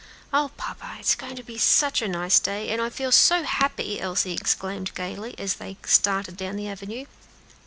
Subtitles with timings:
[0.33, 0.95] "O papa!
[0.97, 4.29] it is going to be such a nice day, and I feel so happy!" Elsie
[4.31, 4.35] gayly
[5.35, 7.05] exclaimed, as they started down the avenue.